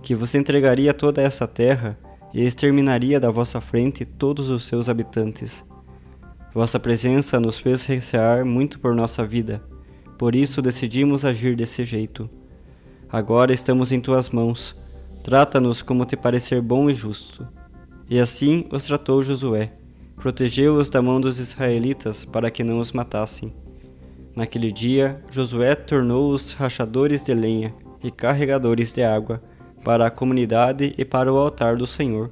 que 0.00 0.14
vos 0.14 0.32
entregaria 0.36 0.94
toda 0.94 1.20
essa 1.20 1.48
terra 1.48 1.98
e 2.32 2.40
exterminaria 2.40 3.18
da 3.18 3.32
vossa 3.32 3.60
frente 3.60 4.04
todos 4.04 4.48
os 4.48 4.64
seus 4.64 4.88
habitantes. 4.88 5.64
Vossa 6.54 6.78
presença 6.78 7.40
nos 7.40 7.58
fez 7.58 7.84
recear 7.84 8.44
muito 8.44 8.78
por 8.78 8.94
nossa 8.94 9.26
vida, 9.26 9.60
por 10.16 10.36
isso 10.36 10.62
decidimos 10.62 11.24
agir 11.24 11.56
desse 11.56 11.84
jeito. 11.84 12.30
Agora 13.10 13.52
estamos 13.52 13.90
em 13.90 14.00
tuas 14.00 14.30
mãos. 14.30 14.76
Trata-nos 15.24 15.82
como 15.82 16.04
te 16.04 16.16
parecer 16.16 16.62
bom 16.62 16.88
e 16.88 16.94
justo. 16.94 17.48
E 18.08 18.20
assim 18.20 18.66
os 18.70 18.84
tratou 18.84 19.20
Josué. 19.24 19.72
Protegeu-os 20.14 20.88
da 20.90 21.02
mão 21.02 21.20
dos 21.20 21.40
israelitas 21.40 22.24
para 22.24 22.52
que 22.52 22.62
não 22.62 22.78
os 22.78 22.92
matassem. 22.92 23.52
Naquele 24.40 24.72
dia, 24.72 25.22
Josué 25.30 25.74
tornou-os 25.74 26.54
rachadores 26.54 27.22
de 27.22 27.34
lenha 27.34 27.74
e 28.02 28.10
carregadores 28.10 28.90
de 28.90 29.02
água 29.02 29.42
para 29.84 30.06
a 30.06 30.10
comunidade 30.10 30.94
e 30.96 31.04
para 31.04 31.30
o 31.30 31.36
altar 31.36 31.76
do 31.76 31.86
Senhor, 31.86 32.30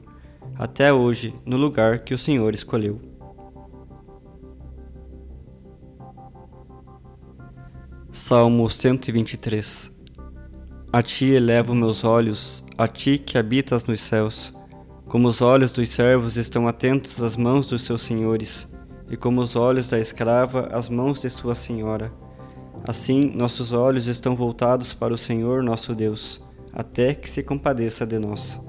até 0.56 0.90
hoje, 0.90 1.34
no 1.44 1.58
lugar 1.58 1.98
que 1.98 2.14
o 2.14 2.18
Senhor 2.18 2.54
escolheu. 2.54 2.98
Salmo 8.10 8.70
123 8.70 9.94
a 10.90 11.02
ti 11.02 11.26
elevo 11.26 11.74
meus 11.74 12.04
olhos, 12.04 12.64
a 12.78 12.88
ti 12.88 13.18
que 13.18 13.36
habitas 13.36 13.84
nos 13.84 14.00
céus. 14.00 14.50
Como 15.06 15.28
os 15.28 15.42
olhos 15.42 15.72
dos 15.72 15.90
servos 15.90 16.38
estão 16.38 16.66
atentos 16.66 17.22
às 17.22 17.36
mãos 17.36 17.68
dos 17.68 17.82
seus 17.82 18.00
senhores, 18.00 18.66
e 19.10 19.16
como 19.16 19.40
os 19.40 19.56
olhos 19.56 19.88
da 19.88 19.98
escrava 19.98 20.68
às 20.72 20.88
mãos 20.88 21.20
de 21.20 21.30
sua 21.30 21.54
senhora. 21.54 22.12
Assim, 22.86 23.20
nossos 23.34 23.72
olhos 23.72 24.06
estão 24.06 24.36
voltados 24.36 24.94
para 24.94 25.12
o 25.12 25.18
Senhor 25.18 25.62
nosso 25.62 25.94
Deus, 25.94 26.44
até 26.72 27.14
que 27.14 27.28
se 27.28 27.42
compadeça 27.42 28.06
de 28.06 28.18
nós. 28.18 28.60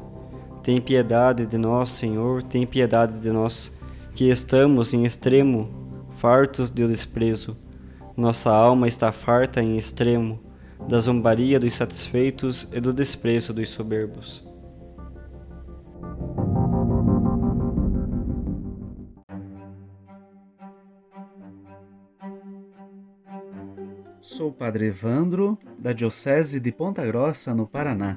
Tem 0.63 0.81
piedade 0.81 1.45
de 1.45 1.57
nós, 1.57 1.89
Senhor, 1.89 2.43
tem 2.43 2.65
piedade 2.65 3.19
de 3.19 3.31
nós, 3.31 3.71
que 4.13 4.29
estamos 4.29 4.93
em 4.93 5.05
extremo, 5.05 5.69
fartos 6.15 6.69
de 6.69 6.85
desprezo. 6.87 7.55
Nossa 8.17 8.51
alma 8.51 8.87
está 8.87 9.11
farta 9.11 9.61
em 9.61 9.77
extremo 9.77 10.39
da 10.87 10.99
zombaria 10.99 11.59
dos 11.59 11.73
satisfeitos 11.73 12.67
e 12.71 12.79
do 12.79 12.93
desprezo 12.93 13.53
dos 13.53 13.69
soberbos. 13.69 14.48
Sou 24.31 24.49
o 24.49 24.53
Padre 24.53 24.85
Evandro, 24.85 25.57
da 25.79 25.91
Diocese 25.91 26.59
de 26.59 26.71
Ponta 26.71 27.03
Grossa, 27.03 27.51
no 27.51 27.65
Paraná. 27.65 28.15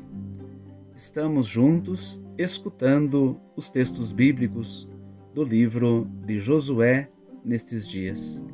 Estamos 0.94 1.46
juntos 1.46 2.20
escutando 2.36 3.40
os 3.56 3.70
textos 3.70 4.12
bíblicos 4.12 4.86
do 5.32 5.42
livro 5.42 6.06
de 6.26 6.38
Josué 6.38 7.08
nestes 7.42 7.88
dias. 7.88 8.44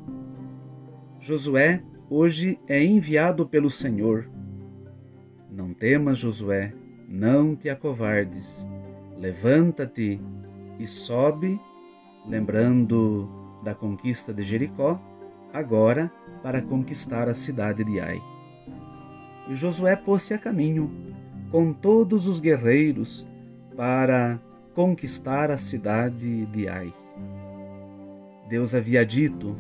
Josué 1.19 1.83
hoje 2.09 2.61
é 2.69 2.81
enviado 2.81 3.45
pelo 3.45 3.73
Senhor. 3.73 4.31
Não 5.51 5.75
temas, 5.75 6.17
Josué, 6.17 6.73
não 7.09 7.57
te 7.57 7.69
acovardes. 7.69 8.69
Levanta-te 9.17 10.21
e 10.79 10.87
sobe, 10.87 11.61
lembrando 12.25 13.29
da 13.65 13.75
conquista 13.75 14.33
de 14.33 14.45
Jericó, 14.45 15.03
agora 15.53 16.09
para 16.43 16.63
conquistar 16.63 17.29
a 17.29 17.35
cidade 17.35 17.85
de 17.85 18.01
Ai. 18.01 18.21
E 19.49 19.55
Josué 19.55 19.97
pôs-se 19.97 20.35
a 20.35 20.39
caminho 20.39 20.91
com 21.51 21.73
todos 21.73 22.27
os 22.27 22.41
guerreiros 22.41 23.27
para 23.77 24.41
conquistar 24.75 25.51
a 25.51 25.59
cidade 25.59 26.47
de 26.47 26.69
Ai. 26.69 26.93
Deus 28.49 28.75
havia 28.75 29.05
dito: 29.05 29.57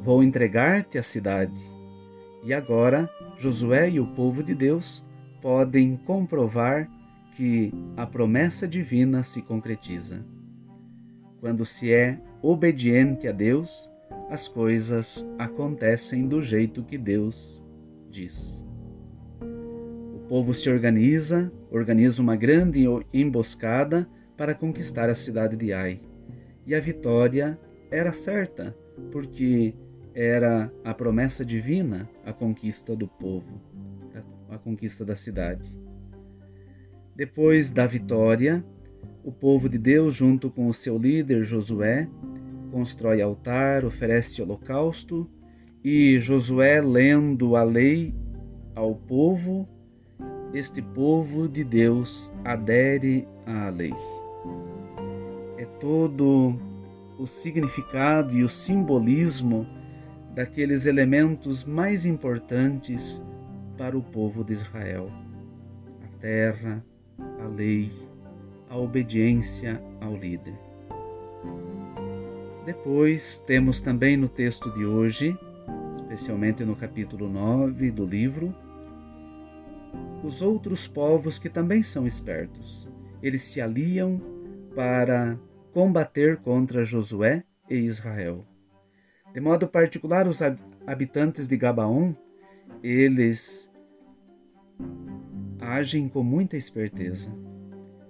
Vou 0.00 0.22
entregar-te 0.22 0.98
a 0.98 1.02
cidade. 1.02 1.60
E 2.44 2.52
agora 2.52 3.08
Josué 3.38 3.90
e 3.90 4.00
o 4.00 4.06
povo 4.06 4.42
de 4.42 4.54
Deus 4.54 5.04
podem 5.40 5.96
comprovar 5.96 6.88
que 7.36 7.72
a 7.96 8.06
promessa 8.06 8.68
divina 8.68 9.22
se 9.22 9.42
concretiza. 9.42 10.24
Quando 11.40 11.64
se 11.64 11.92
é 11.92 12.20
obediente 12.40 13.26
a 13.26 13.32
Deus, 13.32 13.90
as 14.28 14.48
coisas 14.48 15.28
acontecem 15.38 16.26
do 16.26 16.40
jeito 16.40 16.82
que 16.82 16.96
Deus 16.96 17.62
diz. 18.10 18.66
O 20.14 20.20
povo 20.28 20.54
se 20.54 20.70
organiza, 20.70 21.52
organiza 21.70 22.22
uma 22.22 22.36
grande 22.36 22.84
emboscada 23.12 24.08
para 24.36 24.54
conquistar 24.54 25.08
a 25.08 25.14
cidade 25.14 25.56
de 25.56 25.72
Ai. 25.72 26.00
E 26.66 26.74
a 26.74 26.80
vitória 26.80 27.58
era 27.90 28.12
certa, 28.12 28.76
porque 29.10 29.74
era 30.14 30.72
a 30.84 30.94
promessa 30.94 31.44
divina 31.44 32.08
a 32.24 32.32
conquista 32.32 32.94
do 32.94 33.08
povo, 33.08 33.60
a 34.48 34.58
conquista 34.58 35.04
da 35.04 35.16
cidade. 35.16 35.76
Depois 37.14 37.70
da 37.70 37.86
vitória, 37.86 38.64
o 39.24 39.30
povo 39.30 39.68
de 39.68 39.78
Deus, 39.78 40.14
junto 40.14 40.50
com 40.50 40.66
o 40.66 40.74
seu 40.74 40.98
líder 40.98 41.44
Josué, 41.44 42.08
constrói 42.72 43.20
altar, 43.20 43.84
oferece 43.84 44.40
holocausto, 44.40 45.30
e 45.84 46.18
Josué, 46.18 46.80
lendo 46.80 47.54
a 47.54 47.62
lei 47.62 48.14
ao 48.74 48.94
povo, 48.94 49.68
este 50.54 50.80
povo 50.80 51.48
de 51.48 51.62
Deus 51.62 52.32
adere 52.42 53.28
à 53.46 53.68
lei. 53.68 53.94
É 55.58 55.66
todo 55.66 56.58
o 57.18 57.26
significado 57.26 58.34
e 58.34 58.42
o 58.42 58.48
simbolismo 58.48 59.66
daqueles 60.34 60.86
elementos 60.86 61.64
mais 61.64 62.06
importantes 62.06 63.22
para 63.76 63.96
o 63.96 64.02
povo 64.02 64.42
de 64.42 64.54
Israel: 64.54 65.10
a 66.02 66.18
terra, 66.18 66.82
a 67.38 67.46
lei, 67.46 67.92
a 68.68 68.78
obediência 68.78 69.82
ao 70.00 70.16
líder. 70.16 70.54
Depois 72.64 73.40
temos 73.40 73.80
também 73.80 74.16
no 74.16 74.28
texto 74.28 74.70
de 74.70 74.86
hoje, 74.86 75.36
especialmente 75.92 76.64
no 76.64 76.76
capítulo 76.76 77.28
9 77.28 77.90
do 77.90 78.04
livro, 78.04 78.54
os 80.22 80.40
outros 80.40 80.86
povos 80.86 81.40
que 81.40 81.48
também 81.48 81.82
são 81.82 82.06
espertos. 82.06 82.88
Eles 83.20 83.42
se 83.42 83.60
aliam 83.60 84.20
para 84.76 85.36
combater 85.72 86.36
contra 86.36 86.84
Josué 86.84 87.42
e 87.68 87.74
Israel. 87.74 88.44
De 89.34 89.40
modo 89.40 89.66
particular, 89.66 90.28
os 90.28 90.40
habitantes 90.86 91.48
de 91.48 91.56
Gabaon, 91.56 92.14
eles 92.80 93.72
agem 95.60 96.08
com 96.08 96.22
muita 96.22 96.56
esperteza. 96.56 97.34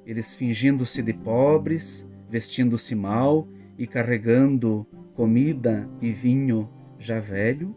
Eles 0.04 0.36
fingindo-se 0.36 1.00
de 1.00 1.14
pobres, 1.14 2.06
vestindo-se 2.28 2.94
mal 2.94 3.48
e 3.78 3.86
carregando 3.86 4.86
comida 5.14 5.88
e 6.00 6.12
vinho 6.12 6.68
já 6.98 7.20
velho, 7.20 7.74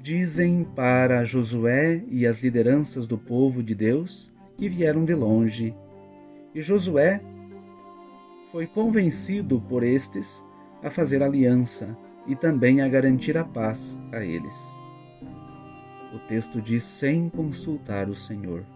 dizem 0.00 0.64
para 0.64 1.24
Josué 1.24 2.02
e 2.08 2.26
as 2.26 2.38
lideranças 2.38 3.06
do 3.06 3.16
povo 3.16 3.62
de 3.62 3.74
Deus 3.74 4.32
que 4.56 4.68
vieram 4.68 5.04
de 5.04 5.14
longe. 5.14 5.74
E 6.54 6.60
Josué 6.60 7.20
foi 8.50 8.66
convencido 8.66 9.60
por 9.60 9.82
estes 9.82 10.44
a 10.82 10.90
fazer 10.90 11.22
aliança 11.22 11.96
e 12.26 12.34
também 12.34 12.80
a 12.80 12.88
garantir 12.88 13.38
a 13.38 13.44
paz 13.44 13.98
a 14.12 14.24
eles. 14.24 14.76
O 16.14 16.18
texto 16.26 16.60
diz 16.60 16.84
sem 16.84 17.28
consultar 17.28 18.08
o 18.08 18.14
Senhor. 18.14 18.66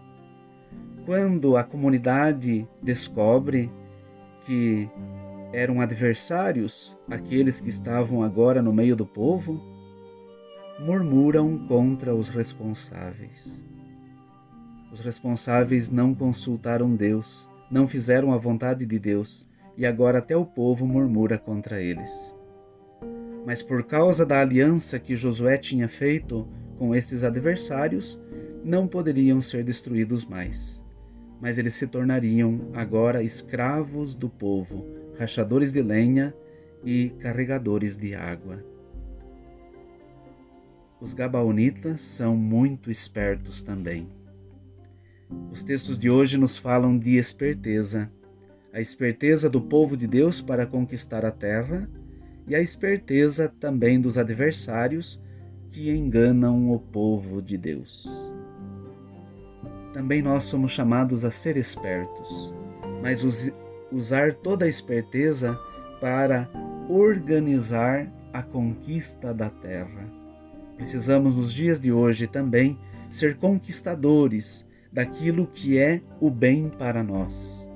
Quando 1.05 1.55
a 1.55 1.63
comunidade 1.63 2.67
descobre 2.81 3.71
que 4.45 4.89
eram 5.53 5.81
adversários 5.81 6.97
aqueles 7.09 7.59
que 7.59 7.69
estavam 7.69 8.23
agora 8.23 8.61
no 8.61 8.73
meio 8.73 8.95
do 8.95 9.05
povo, 9.05 9.61
murmuram 10.79 11.65
contra 11.67 12.13
os 12.13 12.29
responsáveis. 12.29 13.65
Os 14.91 14.99
responsáveis 14.99 15.89
não 15.89 16.13
consultaram 16.13 16.95
Deus, 16.95 17.49
não 17.69 17.87
fizeram 17.87 18.31
a 18.33 18.37
vontade 18.37 18.85
de 18.85 18.99
Deus, 18.99 19.47
e 19.75 19.85
agora 19.85 20.19
até 20.19 20.35
o 20.35 20.45
povo 20.45 20.85
murmura 20.85 21.37
contra 21.37 21.81
eles. 21.81 22.35
Mas 23.45 23.61
por 23.61 23.83
causa 23.83 24.25
da 24.25 24.41
aliança 24.41 24.99
que 24.99 25.15
Josué 25.15 25.57
tinha 25.57 25.87
feito 25.87 26.47
com 26.77 26.93
esses 26.93 27.23
adversários, 27.23 28.19
não 28.63 28.87
poderiam 28.87 29.41
ser 29.41 29.63
destruídos 29.63 30.25
mais. 30.25 30.83
Mas 31.39 31.57
eles 31.57 31.73
se 31.73 31.87
tornariam 31.87 32.71
agora 32.73 33.23
escravos 33.23 34.15
do 34.15 34.29
povo, 34.29 34.85
rachadores 35.17 35.71
de 35.71 35.81
lenha 35.81 36.33
e 36.83 37.09
carregadores 37.19 37.97
de 37.97 38.15
água. 38.15 38.63
Os 40.99 41.13
Gabaonitas 41.13 42.01
são 42.01 42.35
muito 42.35 42.89
espertos 42.89 43.61
também. 43.61 44.07
Os 45.51 45.63
textos 45.63 45.99
de 45.99 46.09
hoje 46.09 46.37
nos 46.37 46.57
falam 46.57 46.97
de 46.97 47.17
esperteza, 47.17 48.11
a 48.73 48.81
esperteza 48.81 49.49
do 49.49 49.61
povo 49.61 49.95
de 49.95 50.07
Deus 50.07 50.41
para 50.41 50.65
conquistar 50.65 51.23
a 51.25 51.31
terra 51.31 51.89
e 52.47 52.55
a 52.55 52.61
esperteza 52.61 53.47
também 53.59 53.99
dos 53.99 54.17
adversários 54.17 55.21
que 55.69 55.91
enganam 55.91 56.71
o 56.71 56.79
povo 56.79 57.41
de 57.41 57.57
Deus. 57.57 58.26
Também 59.97 60.21
nós 60.21 60.43
somos 60.43 60.73
chamados 60.73 61.25
a 61.25 61.31
ser 61.31 61.57
espertos, 61.57 62.53
mas 63.01 63.25
usar 63.91 64.31
toda 64.31 64.65
a 64.65 64.67
esperteza 64.67 65.59
para 65.99 66.47
organizar 66.87 68.07
a 68.31 68.43
conquista 68.43 69.33
da 69.33 69.49
terra. 69.49 70.07
Precisamos 70.75 71.35
nos 71.35 71.51
dias 71.51 71.81
de 71.81 71.91
hoje 71.91 72.27
também 72.27 72.77
ser 73.09 73.37
conquistadores 73.37 74.67
daquilo 74.93 75.47
que 75.47 75.79
é 75.79 75.99
o 76.21 76.29
bem 76.29 76.69
para 76.69 77.03
nós, 77.03 77.67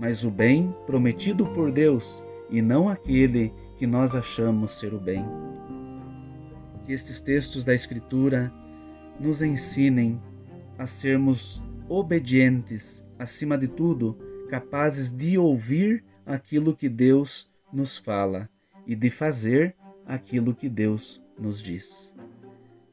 mas 0.00 0.24
o 0.24 0.30
bem 0.30 0.74
prometido 0.86 1.44
por 1.48 1.70
Deus 1.70 2.24
e 2.48 2.62
não 2.62 2.88
aquele 2.88 3.52
que 3.76 3.86
nós 3.86 4.16
achamos 4.16 4.78
ser 4.78 4.94
o 4.94 4.98
bem. 4.98 5.22
Que 6.86 6.94
estes 6.94 7.20
textos 7.20 7.66
da 7.66 7.74
Escritura 7.74 8.50
nos 9.20 9.42
ensinem 9.42 10.18
a 10.80 10.86
sermos 10.86 11.62
obedientes, 11.90 13.04
acima 13.18 13.58
de 13.58 13.68
tudo, 13.68 14.16
capazes 14.48 15.12
de 15.12 15.36
ouvir 15.36 16.02
aquilo 16.24 16.74
que 16.74 16.88
Deus 16.88 17.50
nos 17.70 17.98
fala 17.98 18.48
e 18.86 18.96
de 18.96 19.10
fazer 19.10 19.76
aquilo 20.06 20.54
que 20.54 20.70
Deus 20.70 21.22
nos 21.38 21.60
diz. 21.60 22.16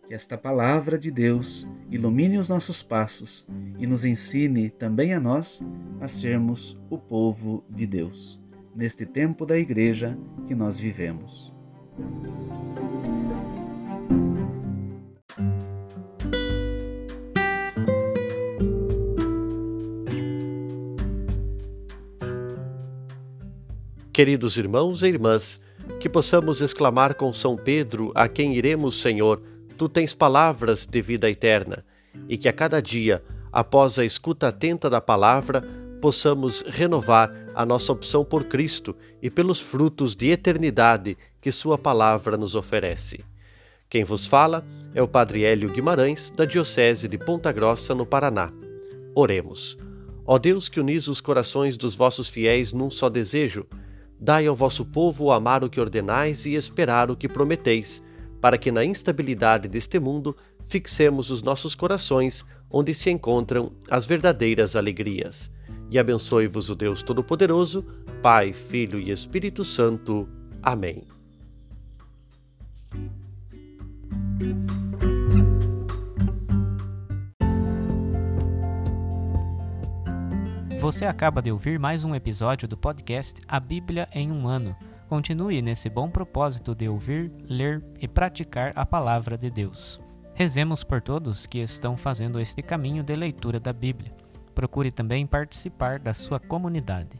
Que 0.05 0.13
esta 0.13 0.37
palavra 0.37 0.99
de 0.99 1.09
Deus 1.09 1.65
ilumine 1.89 2.37
os 2.37 2.49
nossos 2.49 2.83
passos 2.83 3.47
e 3.79 3.87
nos 3.87 4.03
ensine 4.03 4.69
também 4.69 5.13
a 5.13 5.19
nós 5.19 5.63
a 6.01 6.09
sermos 6.09 6.77
o 6.89 6.97
povo 6.97 7.63
de 7.69 7.87
Deus, 7.87 8.37
neste 8.75 9.05
tempo 9.05 9.45
da 9.45 9.57
igreja 9.57 10.19
que 10.45 10.53
nós 10.53 10.77
vivemos. 10.77 11.53
Queridos 24.17 24.57
irmãos 24.57 25.03
e 25.03 25.07
irmãs, 25.09 25.61
que 25.99 26.09
possamos 26.09 26.59
exclamar 26.59 27.13
com 27.13 27.31
São 27.31 27.55
Pedro, 27.55 28.11
a 28.15 28.27
quem 28.27 28.55
iremos, 28.55 28.99
Senhor, 28.99 29.39
tu 29.77 29.87
tens 29.87 30.15
palavras 30.15 30.87
de 30.87 30.99
vida 31.01 31.29
eterna, 31.29 31.85
e 32.27 32.35
que 32.35 32.49
a 32.49 32.51
cada 32.51 32.81
dia, 32.81 33.23
após 33.51 33.99
a 33.99 34.03
escuta 34.03 34.47
atenta 34.47 34.89
da 34.89 34.99
palavra, 34.99 35.61
possamos 36.01 36.61
renovar 36.61 37.31
a 37.53 37.63
nossa 37.63 37.91
opção 37.91 38.25
por 38.25 38.45
Cristo 38.45 38.95
e 39.21 39.29
pelos 39.29 39.61
frutos 39.61 40.15
de 40.15 40.31
eternidade 40.31 41.15
que 41.39 41.51
Sua 41.51 41.77
palavra 41.77 42.35
nos 42.35 42.55
oferece. 42.55 43.19
Quem 43.87 44.03
vos 44.03 44.25
fala 44.25 44.65
é 44.95 45.01
o 45.03 45.07
Padre 45.07 45.43
Hélio 45.43 45.69
Guimarães, 45.69 46.31
da 46.31 46.43
Diocese 46.43 47.07
de 47.07 47.19
Ponta 47.19 47.51
Grossa, 47.51 47.93
no 47.93 48.03
Paraná. 48.03 48.51
Oremos. 49.13 49.77
Ó 50.25 50.39
Deus 50.39 50.67
que 50.67 50.79
unis 50.79 51.07
os 51.07 51.21
corações 51.21 51.77
dos 51.77 51.93
vossos 51.93 52.27
fiéis 52.27 52.73
num 52.73 52.89
só 52.89 53.09
desejo, 53.09 53.63
Dai 54.19 54.47
ao 54.47 54.55
vosso 54.55 54.85
povo 54.85 55.31
amar 55.31 55.63
o 55.63 55.69
que 55.69 55.79
ordenais 55.79 56.45
e 56.45 56.55
esperar 56.55 57.11
o 57.11 57.15
que 57.15 57.27
prometeis, 57.27 58.01
para 58.41 58.57
que 58.57 58.71
na 58.71 58.83
instabilidade 58.83 59.67
deste 59.67 59.99
mundo 59.99 60.35
fixemos 60.65 61.29
os 61.31 61.41
nossos 61.41 61.75
corações 61.75 62.43
onde 62.69 62.93
se 62.93 63.09
encontram 63.09 63.71
as 63.89 64.05
verdadeiras 64.05 64.75
alegrias. 64.75 65.51
E 65.89 65.97
abençoe-vos 65.97 66.69
o 66.69 66.75
Deus 66.75 67.01
Todo-Poderoso, 67.01 67.85
Pai, 68.21 68.51
Filho 68.53 68.99
e 68.99 69.11
Espírito 69.11 69.63
Santo. 69.63 70.27
Amém. 70.61 71.03
Você 80.79 81.05
acaba 81.05 81.41
de 81.41 81.51
ouvir 81.51 81.79
mais 81.79 82.03
um 82.03 82.13
episódio 82.13 82.67
do 82.67 82.77
podcast 82.77 83.41
A 83.47 83.59
Bíblia 83.59 84.07
em 84.13 84.31
um 84.31 84.47
Ano. 84.47 84.75
Continue 85.09 85.59
nesse 85.59 85.89
bom 85.89 86.07
propósito 86.07 86.75
de 86.75 86.87
ouvir, 86.87 87.31
ler 87.49 87.83
e 87.99 88.07
praticar 88.07 88.73
a 88.75 88.85
palavra 88.85 89.35
de 89.35 89.49
Deus. 89.49 89.99
Rezemos 90.35 90.83
por 90.83 91.01
todos 91.01 91.47
que 91.47 91.57
estão 91.57 91.97
fazendo 91.97 92.39
este 92.39 92.61
caminho 92.61 93.01
de 93.01 93.15
leitura 93.15 93.59
da 93.59 93.73
Bíblia. 93.73 94.15
Procure 94.53 94.91
também 94.91 95.25
participar 95.25 95.97
da 95.97 96.13
sua 96.13 96.39
comunidade. 96.39 97.19